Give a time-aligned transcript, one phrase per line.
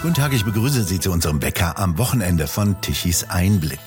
[0.00, 3.80] Guten Tag, ich begrüße Sie zu unserem Bäcker am Wochenende von Tichys Einblick.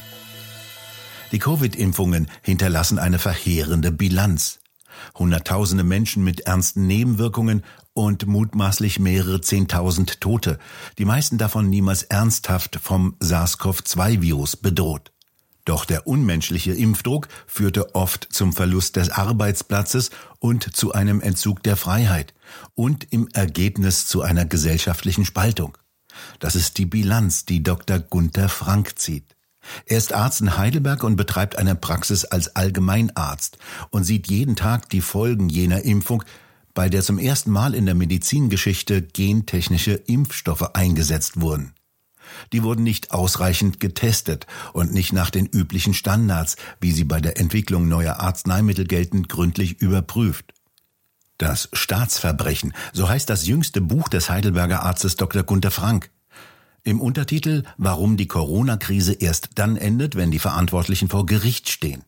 [1.32, 4.60] Die Covid-Impfungen hinterlassen eine verheerende Bilanz.
[5.16, 7.64] Hunderttausende Menschen mit ernsten Nebenwirkungen
[7.94, 10.60] und mutmaßlich mehrere Zehntausend Tote,
[10.98, 15.14] die meisten davon niemals ernsthaft vom SARS-CoV-2-Virus bedroht.
[15.64, 21.78] Doch der unmenschliche Impfdruck führte oft zum Verlust des Arbeitsplatzes und zu einem Entzug der
[21.78, 22.34] Freiheit
[22.76, 25.78] und im Ergebnis zu einer gesellschaftlichen Spaltung.
[26.40, 28.00] Das ist die Bilanz, die Dr.
[28.00, 29.36] Gunther Frank zieht.
[29.86, 33.58] Er ist Arzt in Heidelberg und betreibt eine Praxis als Allgemeinarzt
[33.90, 36.24] und sieht jeden Tag die Folgen jener Impfung,
[36.74, 41.74] bei der zum ersten Mal in der Medizingeschichte gentechnische Impfstoffe eingesetzt wurden.
[42.54, 47.38] Die wurden nicht ausreichend getestet und nicht nach den üblichen Standards, wie sie bei der
[47.38, 50.54] Entwicklung neuer Arzneimittel gelten, gründlich überprüft.
[51.42, 55.42] Das Staatsverbrechen, so heißt das jüngste Buch des Heidelberger Arztes Dr.
[55.42, 56.12] Gunther Frank.
[56.84, 62.04] Im Untertitel Warum die Corona-Krise erst dann endet, wenn die Verantwortlichen vor Gericht stehen.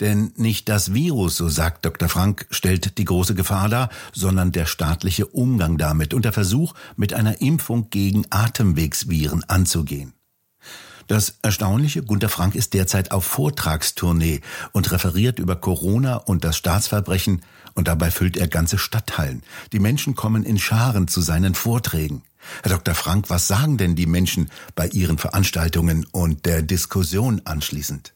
[0.00, 2.08] Denn nicht das Virus, so sagt Dr.
[2.08, 7.14] Frank, stellt die große Gefahr dar, sondern der staatliche Umgang damit und der Versuch, mit
[7.14, 10.14] einer Impfung gegen Atemwegsviren anzugehen.
[11.08, 17.40] Das Erstaunliche, Gunter Frank ist derzeit auf Vortragstournee und referiert über Corona und das Staatsverbrechen
[17.78, 19.44] und dabei füllt er ganze Stadthallen.
[19.72, 22.22] Die Menschen kommen in Scharen zu seinen Vorträgen.
[22.64, 22.94] Herr Dr.
[22.96, 28.14] Frank, was sagen denn die Menschen bei Ihren Veranstaltungen und der Diskussion anschließend?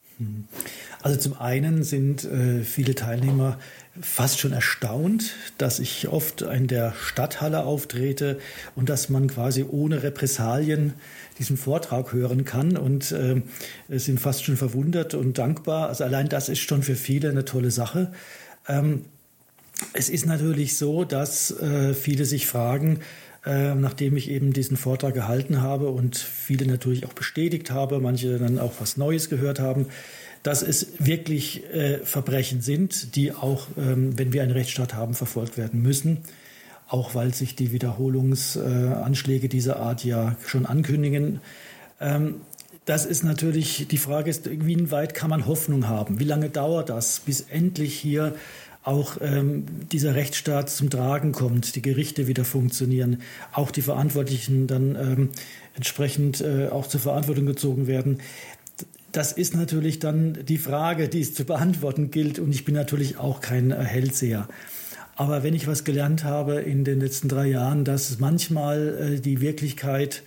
[1.01, 3.59] Also zum einen sind äh, viele Teilnehmer
[4.01, 8.41] fast schon erstaunt, dass ich oft in der Stadthalle auftrete
[8.75, 10.95] und dass man quasi ohne Repressalien
[11.39, 13.43] diesen Vortrag hören kann und äh,
[13.89, 15.89] sind fast schon verwundert und dankbar.
[15.89, 18.13] Also allein das ist schon für viele eine tolle Sache.
[18.67, 19.05] Ähm,
[19.93, 23.01] es ist natürlich so, dass äh, viele sich fragen,
[23.45, 28.39] äh, nachdem ich eben diesen Vortrag gehalten habe und viele natürlich auch bestätigt habe, manche
[28.39, 29.87] dann auch was Neues gehört haben,
[30.43, 35.57] dass es wirklich äh, Verbrechen sind, die auch, ähm, wenn wir einen Rechtsstaat haben, verfolgt
[35.57, 36.19] werden müssen.
[36.89, 41.41] Auch weil sich die Wiederholungsanschläge dieser Art ja schon ankündigen.
[42.01, 42.43] Ähm,
[42.85, 46.19] das ist natürlich, die Frage ist, wie weit kann man Hoffnung haben?
[46.19, 48.35] Wie lange dauert das, bis endlich hier
[48.83, 53.23] auch ähm, dieser Rechtsstaat zum Tragen kommt, die Gerichte wieder funktionieren,
[53.53, 55.29] auch die Verantwortlichen dann ähm,
[55.75, 58.19] entsprechend äh, auch zur Verantwortung gezogen werden.
[59.13, 62.39] Das ist natürlich dann die Frage, die es zu beantworten gilt.
[62.39, 64.49] Und ich bin natürlich auch kein äh, Hellseher.
[65.15, 69.41] Aber wenn ich was gelernt habe in den letzten drei Jahren, dass manchmal äh, die
[69.41, 70.23] Wirklichkeit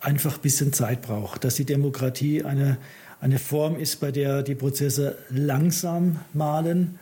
[0.00, 2.78] einfach ein bisschen Zeit braucht, dass die Demokratie eine,
[3.20, 6.98] eine Form ist, bei der die Prozesse langsam malen,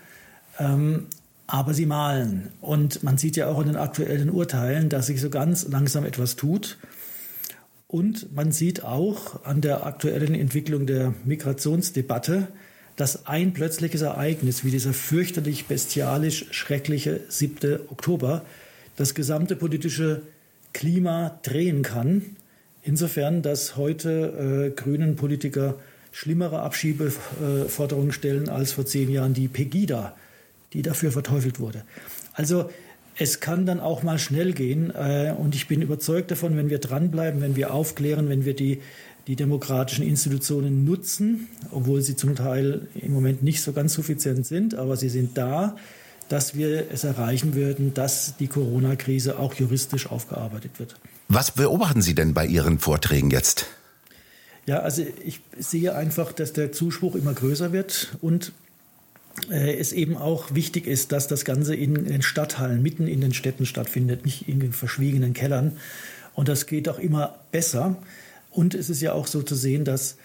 [0.60, 1.06] ähm,
[1.46, 2.52] aber sie malen.
[2.60, 6.36] Und man sieht ja auch in den aktuellen Urteilen, dass sich so ganz langsam etwas
[6.36, 6.78] tut.
[7.88, 12.46] Und man sieht auch an der aktuellen Entwicklung der Migrationsdebatte,
[12.94, 17.80] dass ein plötzliches Ereignis wie dieser fürchterlich bestialisch schreckliche 7.
[17.90, 18.42] Oktober
[18.96, 20.22] das gesamte politische
[20.72, 22.36] Klima drehen kann.
[22.82, 25.76] Insofern, dass heute äh, grünen Politiker
[26.12, 30.14] schlimmere Abschiebeforderungen stellen als vor zehn Jahren die Pegida,
[30.72, 31.84] die dafür verteufelt wurde.
[32.34, 32.70] Also
[33.16, 34.90] es kann dann auch mal schnell gehen.
[34.90, 38.80] Äh, und ich bin überzeugt davon, wenn wir dranbleiben, wenn wir aufklären, wenn wir die,
[39.26, 44.74] die demokratischen Institutionen nutzen, obwohl sie zum Teil im Moment nicht so ganz suffizient sind,
[44.74, 45.76] aber sie sind da,
[46.28, 50.94] dass wir es erreichen würden, dass die Corona-Krise auch juristisch aufgearbeitet wird.
[51.28, 53.66] Was beobachten Sie denn bei Ihren Vorträgen jetzt?
[54.66, 58.52] Ja, also ich sehe einfach, dass der Zuspruch immer größer wird und
[59.48, 63.66] es eben auch wichtig ist, dass das Ganze in den Stadthallen, mitten in den Städten
[63.66, 65.78] stattfindet, nicht in den verschwiegenen Kellern.
[66.34, 67.96] Und das geht auch immer besser.
[68.50, 70.16] Und es ist ja auch so zu sehen, dass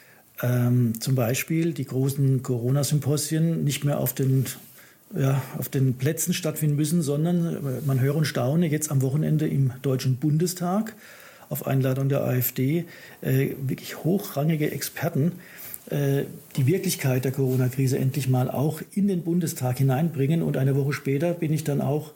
[0.41, 4.45] ähm, zum Beispiel die großen Corona-Symposien nicht mehr auf den,
[5.15, 9.47] ja, auf den Plätzen stattfinden müssen, sondern äh, man höre und staune jetzt am Wochenende
[9.47, 10.93] im Deutschen Bundestag
[11.49, 12.85] auf Einladung der AfD
[13.21, 19.77] äh, wirklich hochrangige Experten äh, die Wirklichkeit der Corona-Krise endlich mal auch in den Bundestag
[19.77, 20.41] hineinbringen.
[20.41, 22.13] Und eine Woche später bin ich dann auch,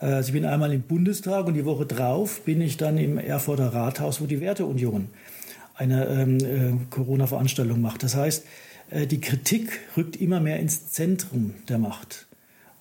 [0.00, 3.16] äh, also ich bin einmal im Bundestag und die Woche drauf bin ich dann im
[3.16, 5.08] Erfurter Rathaus, wo die Werteunion
[5.74, 8.02] eine ähm, äh, Corona-Veranstaltung macht.
[8.02, 8.44] Das heißt,
[8.90, 12.26] äh, die Kritik rückt immer mehr ins Zentrum der Macht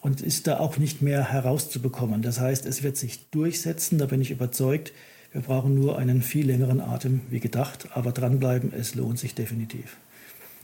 [0.02, 2.22] und ist da auch nicht mehr herauszubekommen.
[2.22, 4.94] Das heißt, es wird sich durchsetzen, da bin ich überzeugt.
[5.32, 9.98] Wir brauchen nur einen viel längeren Atem wie gedacht, aber dranbleiben, es lohnt sich definitiv.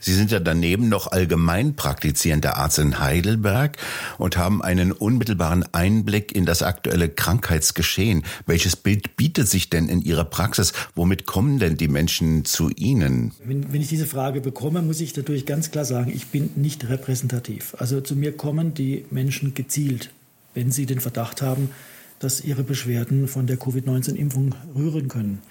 [0.02, 3.76] Sie sind ja daneben noch allgemein praktizierender Arzt in Heidelberg
[4.18, 8.24] und haben einen unmittelbaren Einblick in das aktuelle Krankheitsgeschehen.
[8.44, 10.72] Welches Bild bietet sich denn in Ihrer Praxis?
[10.96, 13.32] Womit kommen denn die Menschen zu Ihnen?
[13.44, 16.88] Wenn, wenn ich diese Frage bekomme, muss ich natürlich ganz klar sagen, ich bin nicht
[16.88, 17.76] repräsentativ.
[17.78, 20.10] Also zu mir kommen die Menschen gezielt,
[20.52, 21.70] wenn sie den Verdacht haben,
[22.18, 25.42] dass ihre Beschwerden von der Covid-19-Impfung rühren können.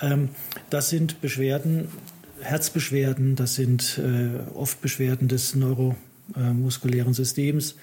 [0.00, 0.28] Ähm,
[0.70, 1.88] das sind Beschwerden,
[2.42, 7.76] Herzbeschwerden, das sind äh, oft Beschwerden des neuromuskulären Systems,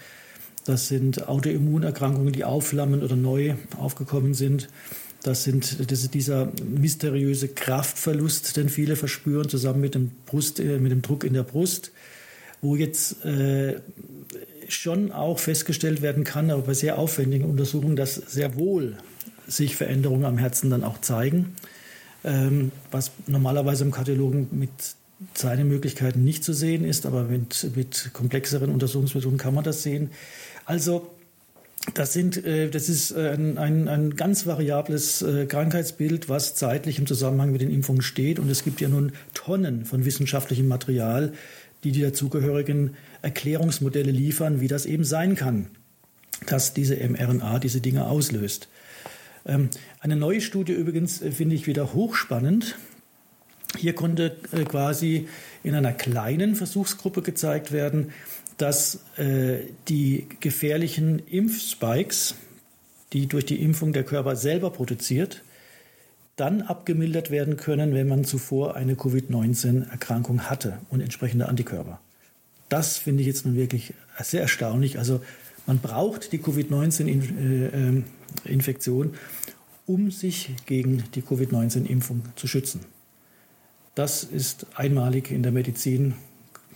[0.65, 4.67] das sind Autoimmunerkrankungen, die aufflammen oder neu aufgekommen sind.
[5.23, 10.77] Das sind das ist dieser mysteriöse Kraftverlust, den viele verspüren, zusammen mit dem, Brust, äh,
[10.79, 11.91] mit dem Druck in der Brust,
[12.61, 13.79] wo jetzt äh,
[14.67, 18.97] schon auch festgestellt werden kann, aber bei sehr aufwendigen Untersuchungen, dass sehr wohl
[19.47, 21.55] sich Veränderungen am Herzen dann auch zeigen
[22.23, 24.69] ähm, was normalerweise im Kardiologen mit
[25.33, 30.11] seinen Möglichkeiten nicht zu sehen ist, aber mit, mit komplexeren Untersuchungsmethoden kann man das sehen.
[30.65, 31.09] Also
[31.93, 37.07] das, sind, äh, das ist ein, ein, ein ganz variables äh, Krankheitsbild, was zeitlich im
[37.07, 38.39] Zusammenhang mit den Impfungen steht.
[38.39, 41.33] Und es gibt ja nun Tonnen von wissenschaftlichem Material,
[41.83, 45.67] die die dazugehörigen Erklärungsmodelle liefern, wie das eben sein kann,
[46.45, 48.67] dass diese mRNA diese Dinge auslöst.
[49.47, 49.69] Ähm,
[50.01, 52.75] eine neue Studie übrigens äh, finde ich wieder hochspannend.
[53.77, 55.27] Hier konnte äh, quasi
[55.63, 58.11] in einer kleinen Versuchsgruppe gezeigt werden,
[58.57, 62.35] dass äh, die gefährlichen Impfspikes,
[63.13, 65.43] die durch die Impfung der Körper selber produziert,
[66.35, 71.99] dann abgemildert werden können, wenn man zuvor eine Covid-19-Erkrankung hatte und entsprechende Antikörper.
[72.69, 74.99] Das finde ich jetzt nun wirklich sehr erstaunlich.
[74.99, 75.21] Also
[75.67, 79.13] man braucht die Covid-19-Infektion,
[79.85, 82.79] um sich gegen die Covid-19-Impfung zu schützen.
[83.93, 86.15] Das ist einmalig in der Medizin.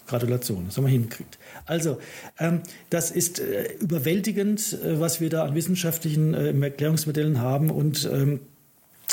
[0.07, 1.37] Gratulation, das haben wir hingekriegt.
[1.65, 1.99] Also,
[2.37, 7.69] ähm, das ist äh, überwältigend, äh, was wir da an wissenschaftlichen äh, Erklärungsmodellen haben.
[7.69, 8.41] Und ähm,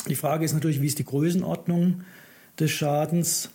[0.09, 2.01] die Frage ist natürlich, wie ist die Größenordnung
[2.59, 3.51] des Schadens?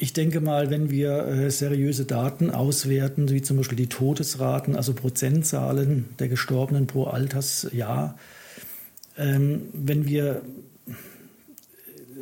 [0.00, 4.94] Ich denke mal, wenn wir äh, seriöse Daten auswerten, wie zum Beispiel die Todesraten, also
[4.94, 8.16] Prozentzahlen der Gestorbenen pro Altersjahr,
[9.16, 10.42] ähm, wenn wir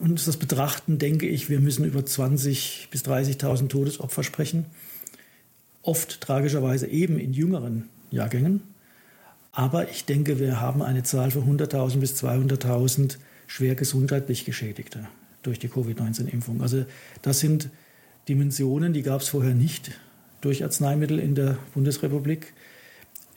[0.01, 4.65] uns das betrachten, denke ich, wir müssen über 20.000 bis 30.000 Todesopfer sprechen.
[5.83, 8.63] Oft tragischerweise eben in jüngeren Jahrgängen.
[9.53, 15.09] Aber ich denke, wir haben eine Zahl von 100.000 bis 200.000 schwer gesundheitlich Geschädigte
[15.47, 16.63] durch die Covid-19-Impfung.
[16.63, 16.85] Also
[17.23, 17.71] das sind
[18.29, 19.93] Dimensionen, die gab es vorher nicht
[20.41, 22.53] durch Arzneimittel in der Bundesrepublik.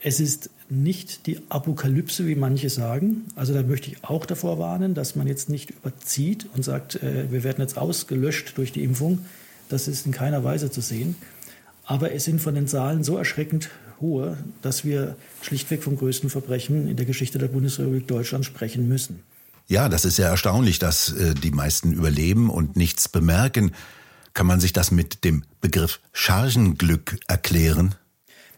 [0.02, 3.26] Es ist nicht die Apokalypse, wie manche sagen.
[3.36, 7.30] Also da möchte ich auch davor warnen, dass man jetzt nicht überzieht und sagt, äh,
[7.30, 9.18] wir werden jetzt ausgelöscht durch die Impfung.
[9.68, 11.16] Das ist in keiner Weise zu sehen.
[11.84, 13.68] Aber es sind von den Zahlen so erschreckend
[14.00, 19.20] hohe, dass wir schlichtweg vom größten Verbrechen in der Geschichte der Bundesrepublik Deutschland sprechen müssen.
[19.70, 23.70] Ja, das ist ja erstaunlich, dass äh, die meisten überleben und nichts bemerken.
[24.34, 27.94] Kann man sich das mit dem Begriff Chargenglück erklären?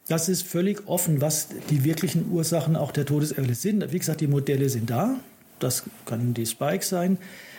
[0.09, 3.93] Das ist völlig offen, was die wirklichen Ursachen auch der Todesfälle sind.
[3.93, 5.17] Wie gesagt, die Modelle sind da.
[5.59, 7.19] Das kann die Spike sein.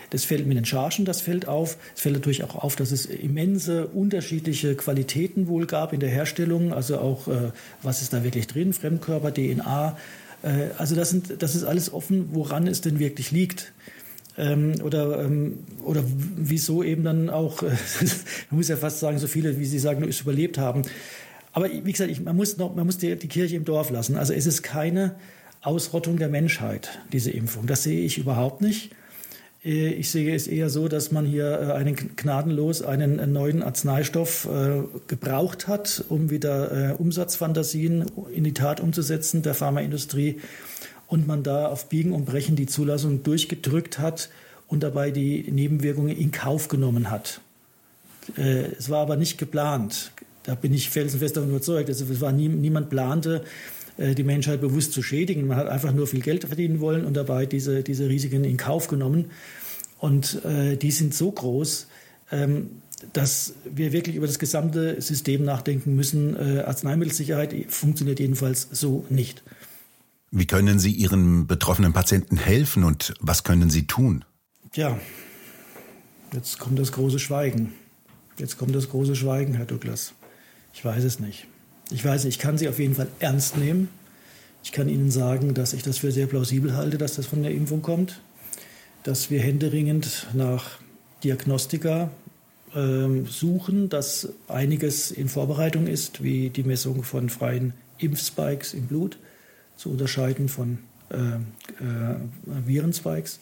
[0.09, 1.77] Das fällt mit den Chargen, das fällt auf.
[1.95, 6.73] Es fällt natürlich auch auf, dass es immense unterschiedliche Qualitäten wohl gab in der Herstellung.
[6.73, 7.51] Also auch, äh,
[7.83, 8.73] was ist da wirklich drin?
[8.73, 9.95] Fremdkörper, DNA,
[10.77, 13.71] also das, sind, das ist alles offen, woran es denn wirklich liegt.
[14.37, 16.03] Ähm, oder, ähm, oder
[16.35, 17.71] wieso eben dann auch, man
[18.51, 20.83] muss ja fast sagen, so viele, wie Sie sagen, es überlebt haben.
[21.53, 24.17] Aber wie gesagt, ich, man muss, noch, man muss die, die Kirche im Dorf lassen.
[24.17, 25.15] Also es ist keine
[25.61, 27.67] Ausrottung der Menschheit, diese Impfung.
[27.67, 28.91] Das sehe ich überhaupt nicht.
[29.63, 34.45] Äh, ich sehe es eher so, dass man hier äh, einen gnadenlos einen neuen Arzneistoff
[34.45, 40.39] äh, gebraucht hat, um wieder Umsatzfantasien in die Tat umzusetzen der Pharmaindustrie
[41.07, 44.29] und man da auf Biegen und Brechen die Zulassung durchgedrückt hat
[44.67, 47.41] und dabei die Nebenwirkungen in Kauf genommen hat.
[48.35, 50.11] Es war aber nicht geplant.
[50.43, 51.89] Da bin ich felsenfest davon überzeugt.
[51.89, 53.43] Also es war nie, niemand plante,
[53.97, 55.47] die Menschheit bewusst zu schädigen.
[55.47, 58.87] Man hat einfach nur viel Geld verdienen wollen und dabei diese, diese Risiken in Kauf
[58.87, 59.31] genommen.
[59.99, 61.87] Und äh, die sind so groß,
[62.31, 62.71] ähm,
[63.13, 66.35] dass wir wirklich über das gesamte System nachdenken müssen.
[66.35, 69.43] Äh, Arzneimittelsicherheit funktioniert jedenfalls so nicht.
[70.31, 74.25] Wie können Sie Ihren betroffenen Patienten helfen und was können Sie tun?
[74.73, 74.99] Ja,
[76.33, 77.73] jetzt kommt das große Schweigen.
[78.37, 80.13] Jetzt kommt das große Schweigen, Herr Douglas.
[80.73, 81.47] Ich weiß es nicht.
[81.93, 83.87] Ich weiß, ich kann Sie auf jeden Fall ernst nehmen.
[84.63, 87.51] Ich kann Ihnen sagen, dass ich das für sehr plausibel halte, dass das von der
[87.51, 88.19] Impfung kommt
[89.03, 90.79] dass wir händeringend nach
[91.23, 92.09] Diagnostika
[92.73, 99.17] äh, suchen, dass einiges in Vorbereitung ist, wie die Messung von freien Impfspikes im Blut,
[99.75, 102.15] zu unterscheiden von äh, äh,
[102.65, 103.39] Virenspikes.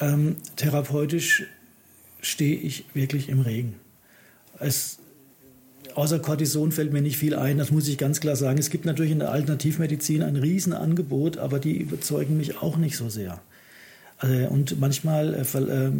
[0.00, 1.44] Ähm, therapeutisch
[2.20, 3.76] stehe ich wirklich im Regen.
[4.58, 4.98] Es,
[5.94, 8.58] außer Cortison fällt mir nicht viel ein, das muss ich ganz klar sagen.
[8.58, 13.08] Es gibt natürlich in der Alternativmedizin ein Riesenangebot, aber die überzeugen mich auch nicht so
[13.08, 13.40] sehr.
[14.18, 15.92] Also, und manchmal äh, äh,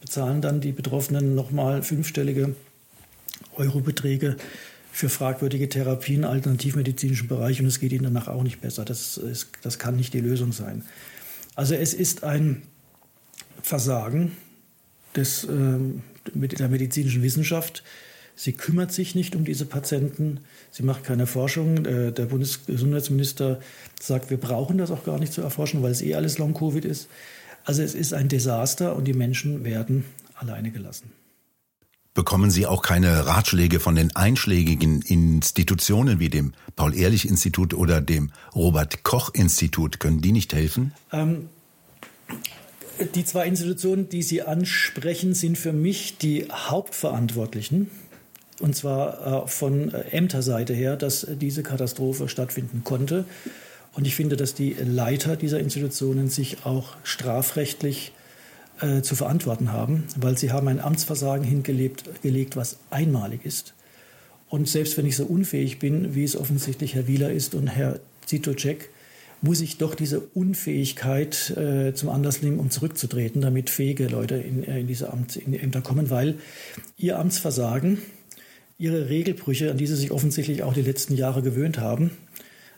[0.00, 2.54] bezahlen dann die Betroffenen nochmal fünfstellige
[3.56, 4.36] Eurobeträge
[4.92, 8.84] für fragwürdige Therapien im alternativmedizinischen Bereich und es geht ihnen danach auch nicht besser.
[8.84, 10.84] Das, ist, das kann nicht die Lösung sein.
[11.54, 12.62] Also es ist ein
[13.62, 14.32] Versagen
[15.16, 15.78] des, äh,
[16.34, 17.82] der medizinischen Wissenschaft.
[18.34, 20.40] Sie kümmert sich nicht um diese Patienten.
[20.70, 21.84] Sie macht keine Forschung.
[21.84, 23.60] Äh, der Bundesgesundheitsminister
[24.00, 27.08] sagt, wir brauchen das auch gar nicht zu erforschen, weil es eh alles Long-Covid ist.
[27.64, 31.12] Also es ist ein Desaster und die Menschen werden alleine gelassen.
[32.14, 39.98] Bekommen Sie auch keine Ratschläge von den einschlägigen Institutionen wie dem Paul-Ehrlich-Institut oder dem Robert-Koch-Institut?
[39.98, 40.92] Können die nicht helfen?
[41.10, 41.48] Ähm,
[43.14, 47.90] die zwei Institutionen, die Sie ansprechen, sind für mich die Hauptverantwortlichen.
[48.62, 53.24] Und zwar äh, von äh, Ämterseite her, dass diese Katastrophe stattfinden konnte.
[53.92, 58.12] Und ich finde, dass die Leiter dieser Institutionen sich auch strafrechtlich
[58.80, 63.74] äh, zu verantworten haben, weil sie haben ein Amtsversagen hingelegt, gelegt, was einmalig ist.
[64.48, 67.98] Und selbst wenn ich so unfähig bin, wie es offensichtlich Herr Wieler ist und Herr
[68.26, 68.90] Zitocek,
[69.40, 74.62] muss ich doch diese Unfähigkeit äh, zum Anlass nehmen, um zurückzutreten, damit fähige Leute in,
[74.62, 76.36] in diese Amt, in die Ämter kommen, weil
[76.96, 77.98] ihr Amtsversagen,
[78.78, 82.10] ihre Regelbrüche, an die sie sich offensichtlich auch die letzten Jahre gewöhnt haben,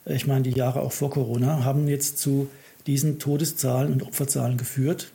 [0.07, 2.49] äh, ich meine die Jahre auch vor Corona, haben jetzt zu
[2.87, 5.11] diesen Todeszahlen und Opferzahlen geführt.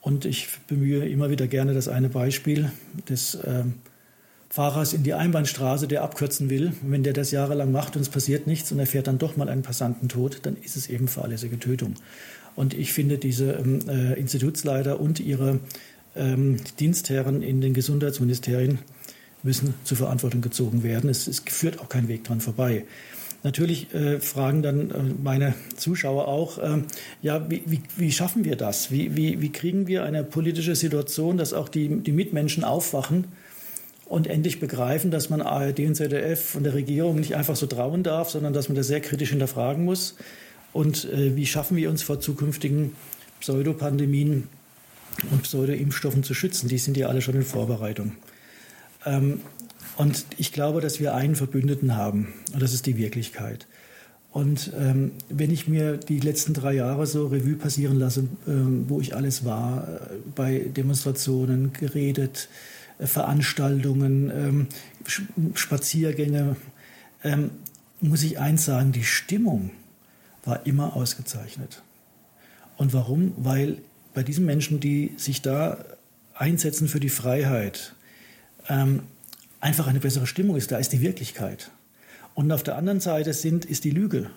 [0.00, 2.70] Und ich bemühe immer wieder gerne das eine Beispiel
[3.08, 3.64] des äh,
[4.48, 6.72] Fahrers in die Einbahnstraße, der abkürzen will.
[6.82, 9.48] wenn der das jahrelang macht und es passiert nichts und er fährt dann doch mal
[9.48, 11.94] einen Passanten tot, dann ist es eben fahrlässige Tötung.
[12.54, 15.60] Und ich finde, diese ähm, äh, Institutsleiter und ihre
[16.14, 18.78] ähm, Dienstherren in den Gesundheitsministerien
[19.46, 21.08] müssen zur Verantwortung gezogen werden.
[21.08, 22.84] Es, es führt auch kein Weg dran vorbei.
[23.42, 26.82] Natürlich äh, fragen dann äh, meine Zuschauer auch, äh,
[27.22, 28.90] ja, wie, wie, wie, schaffen wir das?
[28.90, 33.26] Wie, wie, wie kriegen wir eine politische Situation, dass auch die, die Mitmenschen aufwachen
[34.04, 38.02] und endlich begreifen, dass man ARD und ZDF und der Regierung nicht einfach so trauen
[38.02, 40.16] darf, sondern dass man das sehr kritisch hinterfragen muss?
[40.72, 42.96] Und äh, wie schaffen wir uns vor zukünftigen
[43.40, 44.48] Pseudopandemien
[45.30, 46.68] und Pseudoimpfstoffen zu schützen?
[46.68, 48.12] Die sind ja alle schon in Vorbereitung.
[49.06, 49.40] Ähm,
[49.96, 53.66] und ich glaube, dass wir einen Verbündeten haben, und das ist die Wirklichkeit.
[54.30, 59.00] Und ähm, wenn ich mir die letzten drei Jahre so Revue passieren lasse, ähm, wo
[59.00, 62.50] ich alles war, äh, bei Demonstrationen, geredet,
[62.98, 64.66] äh, Veranstaltungen, ähm,
[65.54, 66.56] Spaziergänge,
[67.24, 67.50] ähm,
[68.02, 69.70] muss ich eins sagen, die Stimmung
[70.44, 71.82] war immer ausgezeichnet.
[72.76, 73.32] Und warum?
[73.38, 73.78] Weil
[74.12, 75.78] bei diesen Menschen, die sich da
[76.34, 77.94] einsetzen für die Freiheit,
[78.68, 79.02] ähm,
[79.60, 80.72] einfach eine bessere Stimmung ist.
[80.72, 81.70] Da ist die Wirklichkeit.
[82.34, 84.30] Und auf der anderen Seite sind, ist die Lüge.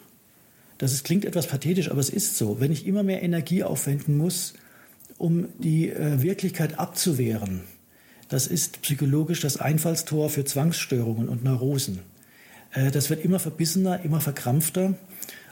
[0.78, 2.60] Das ist, klingt etwas pathetisch, aber es ist so.
[2.60, 4.54] Wenn ich immer mehr Energie aufwenden muss,
[5.18, 7.62] um die äh, Wirklichkeit abzuwehren,
[8.30, 12.00] das ist psychologisch das Einfallstor für Zwangsstörungen und Neurosen.
[12.72, 14.94] Äh, das wird immer verbissener, immer verkrampfter.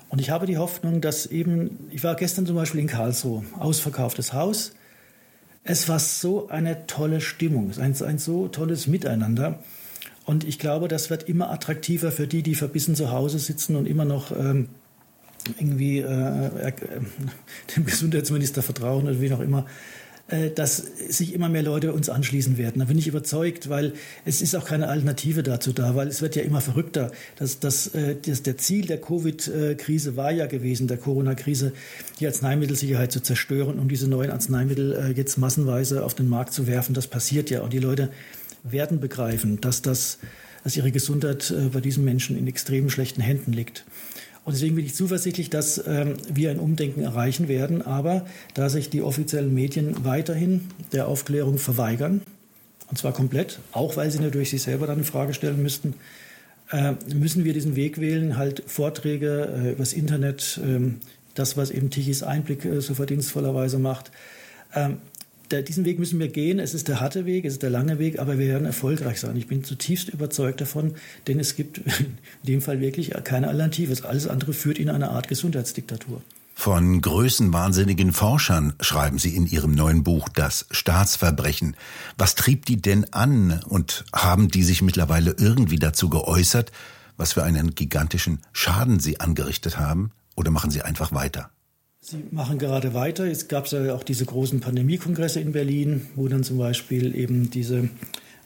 [0.10, 4.32] Und ich habe die Hoffnung, dass eben, ich war gestern zum Beispiel in Karlsruhe, ausverkauftes
[4.32, 4.72] Haus,
[5.68, 9.60] es war so eine tolle Stimmung, ein, ein so tolles Miteinander.
[10.26, 13.86] Und ich glaube, das wird immer attraktiver für die, die verbissen zu Hause sitzen und
[13.86, 14.70] immer noch ähm,
[15.60, 16.74] irgendwie äh, äh,
[17.76, 19.66] dem Gesundheitsminister vertrauen oder wie auch immer.
[20.30, 22.80] Äh, dass sich immer mehr Leute uns anschließen werden.
[22.80, 23.94] Da bin ich überzeugt, weil
[24.26, 27.12] es ist auch keine Alternative dazu da, weil es wird ja immer verrückter.
[27.38, 31.72] Das, das, äh, das, der Ziel der Covid-Krise war ja gewesen, der Corona-Krise,
[32.20, 36.68] die Arzneimittelsicherheit zu zerstören, um diese neuen Arzneimittel äh, jetzt massenweise auf den Markt zu
[36.68, 36.94] werfen.
[36.94, 38.10] Das passiert ja und die Leute
[38.64, 40.18] werden begreifen, dass das
[40.64, 43.86] dass ihre Gesundheit bei diesen Menschen in extrem schlechten Händen liegt.
[44.48, 47.82] Und deswegen bin ich zuversichtlich, dass ähm, wir ein Umdenken erreichen werden.
[47.82, 50.62] Aber da sich die offiziellen Medien weiterhin
[50.94, 52.22] der Aufklärung verweigern,
[52.90, 55.96] und zwar komplett, auch weil sie natürlich sich selber dann in Frage stellen müssten,
[56.72, 60.94] äh, müssen wir diesen Weg wählen, halt Vorträge äh, übers Internet, äh,
[61.36, 64.12] das, was eben Tichys Einblick äh, so verdienstvollerweise macht,
[64.74, 65.00] ähm,
[65.52, 66.60] der, diesen Weg müssen wir gehen.
[66.60, 69.36] Es ist der harte Weg, es ist der lange Weg, aber wir werden erfolgreich sein.
[69.38, 70.96] Ich bin zutiefst überzeugt davon,
[71.28, 74.08] denn es gibt in dem Fall wirklich keine Alternative.
[74.08, 76.22] Alles andere führt in eine Art Gesundheitsdiktatur.
[76.60, 81.76] Von größenwahnsinnigen Forschern schreiben Sie in Ihrem neuen Buch Das Staatsverbrechen.
[82.18, 86.72] Was trieb die denn an und haben die sich mittlerweile irgendwie dazu geäußert,
[87.16, 90.12] was für einen gigantischen Schaden sie angerichtet haben?
[90.36, 91.52] Oder machen sie einfach weiter?
[92.00, 93.26] Sie machen gerade weiter.
[93.26, 97.90] Es gab ja auch diese großen Pandemiekongresse in Berlin, wo dann zum Beispiel eben diese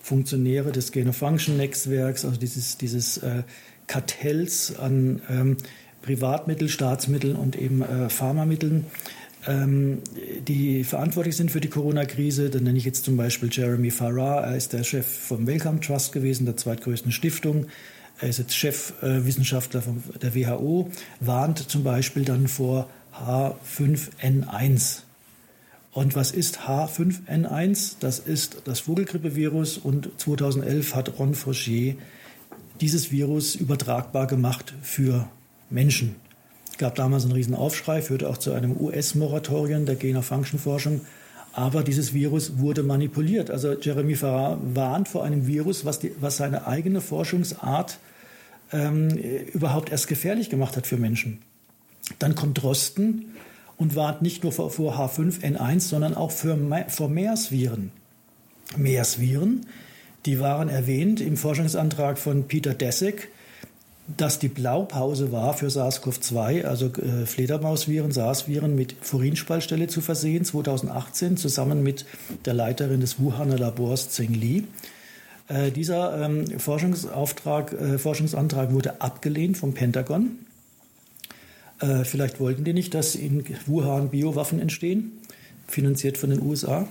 [0.01, 3.43] Funktionäre des Gain-of-Function-Netzwerks, also dieses, dieses äh,
[3.87, 5.57] Kartells an ähm,
[6.01, 8.85] Privatmitteln, Staatsmitteln und eben äh, Pharmamitteln,
[9.45, 9.99] ähm,
[10.47, 12.49] die verantwortlich sind für die Corona-Krise.
[12.49, 14.43] Da nenne ich jetzt zum Beispiel Jeremy Farrar.
[14.43, 17.67] Er ist der Chef vom Wellcome Trust gewesen, der zweitgrößten Stiftung.
[18.19, 20.89] Er ist jetzt Chefwissenschaftler äh, der WHO,
[21.19, 25.01] warnt zum Beispiel dann vor H5N1.
[25.93, 27.95] Und was ist H5N1?
[27.99, 31.97] Das ist das Vogelgrippevirus und 2011 hat Ron Fauché
[32.79, 35.27] dieses Virus übertragbar gemacht für
[35.69, 36.15] Menschen.
[36.71, 41.01] Es gab damals einen riesen Aufschrei, führte auch zu einem US-Moratorium der Gain-of-Function-Forschung.
[41.53, 43.51] Aber dieses Virus wurde manipuliert.
[43.51, 47.99] Also Jeremy Farrar warnt vor einem Virus, was, die, was seine eigene Forschungsart
[48.71, 51.41] ähm, überhaupt erst gefährlich gemacht hat für Menschen.
[52.19, 53.33] Dann kommt Drosten
[53.77, 57.91] und warnt nicht nur vor, vor H5N1, sondern auch für, vor MERS-Viren.
[58.77, 59.65] MERS-Viren,
[60.25, 63.29] die waren erwähnt im Forschungsantrag von Peter Dessek,
[64.17, 71.37] dass die Blaupause war für SARS-CoV-2, also äh, Fledermausviren, SARS-Viren mit Furinspaltstelle zu versehen, 2018,
[71.37, 72.05] zusammen mit
[72.45, 74.65] der Leiterin des Wuhaner Labors Zheng Li.
[75.47, 80.39] Äh, dieser ähm, Forschungsauftrag, äh, Forschungsantrag wurde abgelehnt vom Pentagon.
[81.81, 85.19] Äh, vielleicht wollten die nicht, dass in Wuhan Biowaffen entstehen,
[85.67, 86.87] finanziert von den USA.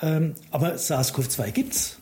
[0.00, 1.98] Ähm, aber SARS-CoV-2 gibt es.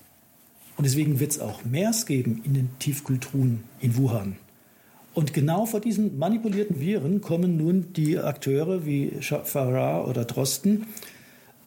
[0.76, 4.36] Und deswegen wird es auch MERS geben in den Tiefkulturen in Wuhan.
[5.12, 10.86] Und genau vor diesen manipulierten Viren kommen nun die Akteure wie Farrar oder Drosten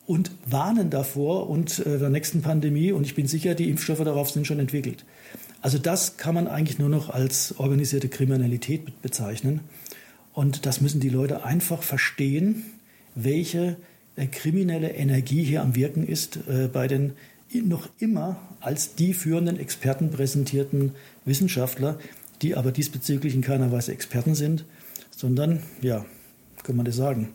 [0.06, 2.92] und warnen davor und äh, der nächsten Pandemie.
[2.92, 5.06] Und ich bin sicher, die Impfstoffe darauf sind schon entwickelt.
[5.62, 9.62] Also das kann man eigentlich nur noch als organisierte Kriminalität bezeichnen.
[10.34, 12.66] Und das müssen die Leute einfach verstehen,
[13.16, 13.78] welche
[14.16, 17.14] äh, kriminelle Energie hier am Wirken ist äh, bei den
[17.54, 20.94] noch immer als die führenden Experten präsentierten
[21.24, 22.00] Wissenschaftler,
[22.42, 24.66] die aber diesbezüglich in keiner Weise Experten sind,
[25.12, 26.04] sondern, ja,
[26.64, 27.30] kann man das sagen,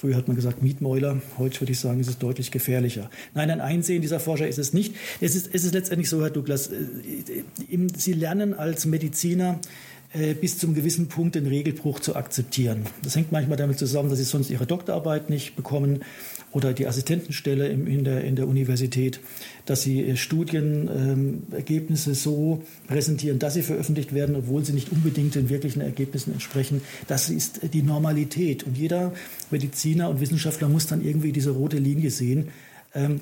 [0.00, 3.10] Früher hat man gesagt Mietmäuler, heute würde ich sagen, ist es deutlich gefährlicher.
[3.34, 4.94] Nein, ein Einsehen dieser Forscher ist es nicht.
[5.20, 9.60] Es ist, es ist letztendlich so, Herr Douglas, äh, Sie lernen als Mediziner
[10.40, 12.82] bis zum gewissen Punkt den Regelbruch zu akzeptieren.
[13.02, 16.00] Das hängt manchmal damit zusammen, dass Sie sonst Ihre Doktorarbeit nicht bekommen
[16.52, 19.20] oder die Assistentenstelle in, der, in der Universität,
[19.66, 25.48] dass sie äh, Studienergebnisse so präsentieren, dass sie veröffentlicht werden, obwohl sie nicht unbedingt den
[25.48, 26.82] wirklichen Ergebnissen entsprechen.
[27.06, 28.64] Das ist die Normalität.
[28.64, 29.12] Und jeder
[29.50, 32.48] Mediziner und Wissenschaftler muss dann irgendwie diese rote Linie sehen.
[32.94, 33.20] Ähm,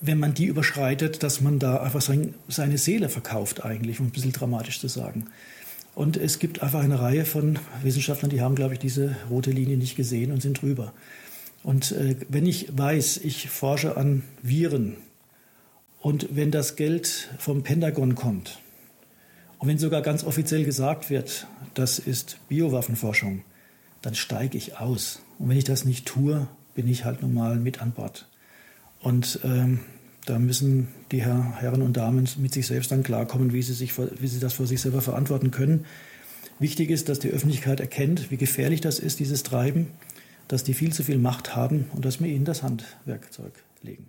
[0.00, 4.10] wenn man die überschreitet, dass man da einfach sein, seine Seele verkauft eigentlich, um ein
[4.10, 5.26] bisschen dramatisch zu sagen.
[5.94, 9.76] Und es gibt einfach eine Reihe von Wissenschaftlern, die haben, glaube ich, diese rote Linie
[9.76, 10.92] nicht gesehen und sind drüber.
[11.62, 14.96] Und äh, wenn ich weiß, ich forsche an Viren
[16.00, 18.60] und wenn das Geld vom Pentagon kommt
[19.58, 23.42] und wenn sogar ganz offiziell gesagt wird, das ist Biowaffenforschung,
[24.00, 25.22] dann steige ich aus.
[25.38, 28.26] Und wenn ich das nicht tue, bin ich halt normal mit an Bord.
[29.00, 29.80] Und ähm,
[30.30, 33.98] da müssen die Herr, Herren und Damen mit sich selbst dann klarkommen, wie sie, sich,
[33.98, 35.84] wie sie das vor sich selber verantworten können.
[36.58, 39.88] Wichtig ist, dass die Öffentlichkeit erkennt, wie gefährlich das ist, dieses Treiben
[40.50, 44.08] dass die viel zu viel Macht haben und dass wir ihnen das Handwerkzeug legen.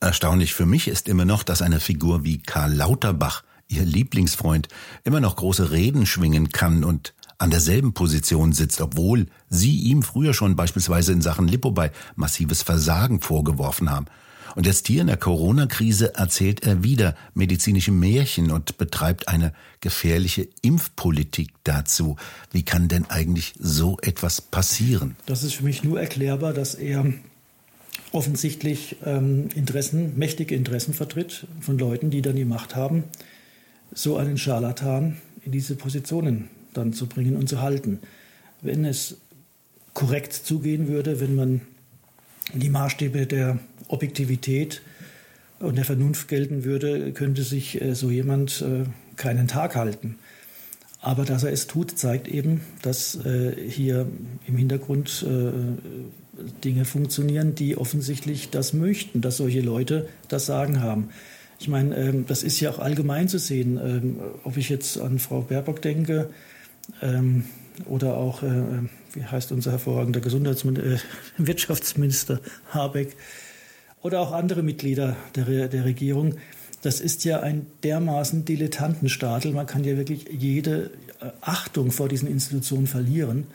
[0.00, 4.68] Erstaunlich für mich ist immer noch, dass eine Figur wie Karl Lauterbach, ihr Lieblingsfreund,
[5.04, 10.34] immer noch große Reden schwingen kann und an derselben Position sitzt, obwohl sie ihm früher
[10.34, 11.72] schon beispielsweise in Sachen Lippo
[12.16, 14.06] massives Versagen vorgeworfen haben.
[14.54, 20.48] Und jetzt hier in der Corona-Krise erzählt er wieder medizinische Märchen und betreibt eine gefährliche
[20.62, 22.16] Impfpolitik dazu.
[22.52, 25.16] Wie kann denn eigentlich so etwas passieren?
[25.26, 27.12] Das ist für mich nur erklärbar, dass er
[28.12, 33.04] offensichtlich ähm, Interessen, mächtige Interessen vertritt von Leuten, die dann die Macht haben,
[33.92, 38.00] so einen Scharlatan in diese Positionen dann zu bringen und zu halten.
[38.60, 39.16] Wenn es
[39.94, 41.60] korrekt zugehen würde, wenn man
[42.54, 43.58] die Maßstäbe der
[43.88, 44.82] Objektivität
[45.58, 48.84] und der Vernunft gelten würde, könnte sich äh, so jemand äh,
[49.16, 50.16] keinen Tag halten.
[51.00, 54.06] Aber dass er es tut, zeigt eben, dass äh, hier
[54.46, 55.24] im Hintergrund
[56.64, 61.08] Dinge funktionieren, die offensichtlich das möchten, dass solche Leute das Sagen haben.
[61.60, 63.78] Ich meine, ähm, das ist ja auch allgemein zu sehen.
[63.82, 66.30] Ähm, ob ich jetzt an Frau Baerbock denke
[67.02, 67.44] ähm,
[67.86, 68.42] oder auch
[69.12, 70.98] wie heißt unser hervorragender Gesundheitsminister, äh,
[71.38, 72.40] Wirtschaftsminister
[72.70, 73.16] Habeck
[74.02, 76.34] oder auch andere Mitglieder der, der Regierung.
[76.82, 79.52] Das ist ja ein dermaßen Dilettantenstadel.
[79.52, 80.90] Man kann ja wirklich jede
[81.20, 83.46] äh, Achtung vor diesen Institutionen verlieren.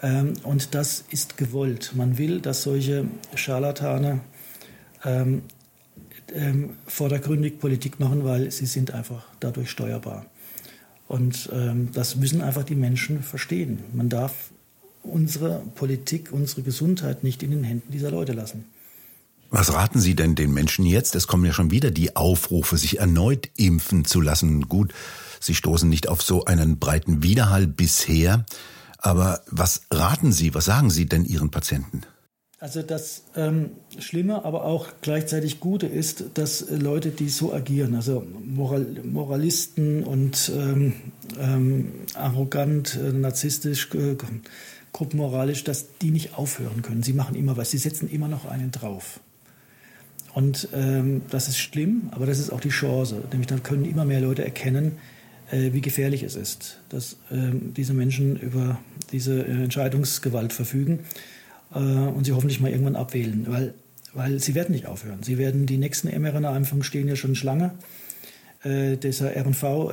[0.00, 1.92] Ähm, und das ist gewollt.
[1.94, 4.20] Man will, dass solche Scharlatane
[5.04, 5.42] ähm,
[6.32, 10.26] ähm, vordergründig Politik machen, weil sie sind einfach dadurch steuerbar.
[11.08, 13.80] Und ähm, das müssen einfach die Menschen verstehen.
[13.92, 14.50] Man darf
[15.02, 18.64] unsere Politik, unsere Gesundheit nicht in den Händen dieser Leute lassen.
[19.50, 21.14] Was raten Sie denn den Menschen jetzt?
[21.14, 24.68] Es kommen ja schon wieder die Aufrufe, sich erneut impfen zu lassen.
[24.68, 24.94] Gut,
[25.40, 28.46] Sie stoßen nicht auf so einen breiten Widerhall bisher.
[28.96, 32.02] Aber was raten Sie, was sagen Sie denn Ihren Patienten?
[32.60, 38.24] Also das ähm, Schlimme, aber auch gleichzeitig Gute ist, dass Leute, die so agieren, also
[38.44, 40.92] Moral, Moralisten und ähm,
[41.40, 44.14] ähm, arrogant, äh, narzisstisch, äh,
[44.92, 47.02] gruppenmoralisch, dass die nicht aufhören können.
[47.02, 49.20] Sie machen immer was, sie setzen immer noch einen drauf.
[50.34, 53.22] Und ähm, das ist schlimm, aber das ist auch die Chance.
[53.30, 54.92] Nämlich dann können immer mehr Leute erkennen,
[55.50, 58.78] äh, wie gefährlich es ist, dass ähm, diese Menschen über
[59.12, 61.00] diese äh, Entscheidungsgewalt verfügen
[61.74, 63.74] äh, und sie hoffentlich mal irgendwann abwählen, weil,
[64.14, 65.22] weil sie werden nicht aufhören.
[65.22, 67.72] Sie werden die nächsten mRNA-Impfungen stehen ja schon Schlange.
[68.62, 69.92] Äh, dieser RNV,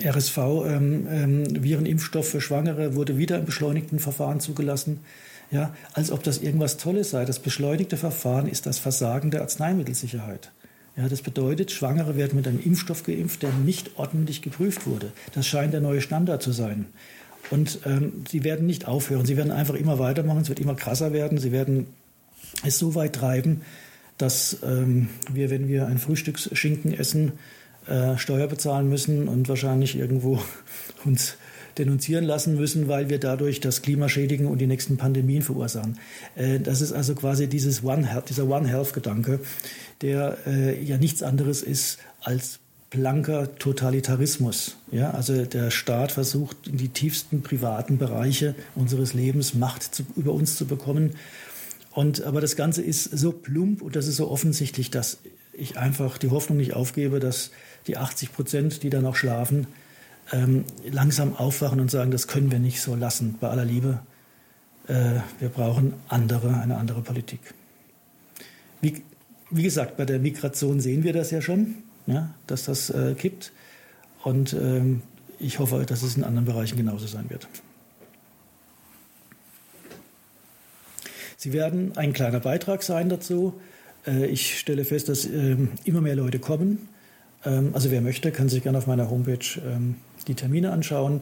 [0.00, 5.00] äh, RSV ähm, ähm, für Schwangere wurde wieder im beschleunigten Verfahren zugelassen.
[5.50, 7.24] Ja, als ob das irgendwas Tolles sei.
[7.24, 10.50] Das beschleunigte Verfahren ist das Versagen der Arzneimittelsicherheit.
[10.96, 15.12] Ja, das bedeutet, Schwangere werden mit einem Impfstoff geimpft, der nicht ordentlich geprüft wurde.
[15.32, 16.86] Das scheint der neue Standard zu sein.
[17.50, 19.26] Und ähm, sie werden nicht aufhören.
[19.26, 20.42] Sie werden einfach immer weitermachen.
[20.42, 21.38] Es wird immer krasser werden.
[21.38, 21.86] Sie werden
[22.64, 23.62] es so weit treiben,
[24.18, 27.32] dass ähm, wir, wenn wir ein Frühstücksschinken essen,
[27.86, 30.40] äh, Steuer bezahlen müssen und wahrscheinlich irgendwo
[31.04, 31.36] uns
[31.78, 35.98] denunzieren lassen müssen, weil wir dadurch das Klima schädigen und die nächsten Pandemien verursachen.
[36.36, 39.40] Äh, das ist also quasi dieses One Health, dieser One Health Gedanke,
[40.00, 44.76] der äh, ja nichts anderes ist als blanker Totalitarismus.
[44.92, 50.32] Ja, also der Staat versucht in die tiefsten privaten Bereiche unseres Lebens Macht zu, über
[50.32, 51.10] uns zu bekommen.
[51.90, 55.18] Und, aber das Ganze ist so plump und das ist so offensichtlich, dass
[55.56, 57.50] ich einfach die Hoffnung nicht aufgebe, dass
[57.86, 59.66] die 80 Prozent, die da noch schlafen,
[60.32, 64.00] ähm, langsam aufwachen und sagen, das können wir nicht so lassen, bei aller Liebe.
[64.88, 67.40] Äh, wir brauchen andere, eine andere Politik.
[68.80, 69.02] Wie,
[69.50, 73.52] wie gesagt, bei der Migration sehen wir das ja schon ja, dass das äh, kippt.
[74.22, 75.02] Und ähm,
[75.38, 77.48] ich hoffe, dass es in anderen Bereichen genauso sein wird.
[81.36, 83.60] Sie werden ein kleiner Beitrag sein dazu.
[84.06, 86.88] Äh, ich stelle fest, dass ähm, immer mehr Leute kommen.
[87.44, 91.20] Ähm, also wer möchte, kann sich gerne auf meiner Homepage ähm, die Termine anschauen.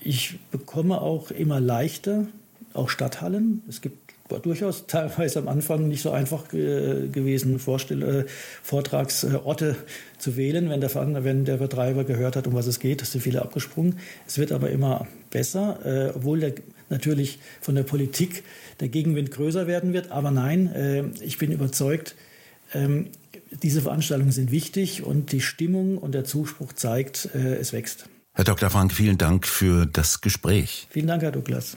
[0.00, 2.26] Ich bekomme auch immer leichter,
[2.74, 3.62] auch Stadthallen.
[3.66, 8.24] Es gibt war durchaus teilweise am Anfang nicht so einfach äh, gewesen, Vorstell äh,
[8.62, 9.76] Vortragsorte
[10.18, 13.42] zu wählen, wenn der, wenn der Betreiber gehört hat, um was es geht, sind viele
[13.42, 13.98] abgesprungen.
[14.26, 16.54] Es wird aber immer besser, äh, obwohl der,
[16.88, 18.44] natürlich von der Politik
[18.80, 20.10] der Gegenwind größer werden wird.
[20.10, 22.14] Aber nein, äh, ich bin überzeugt,
[22.74, 23.08] ähm,
[23.62, 28.08] diese Veranstaltungen sind wichtig und die Stimmung und der Zuspruch zeigt, äh, es wächst.
[28.34, 28.70] Herr Dr.
[28.70, 30.88] Frank, vielen Dank für das Gespräch.
[30.90, 31.76] Vielen Dank, Herr Douglas.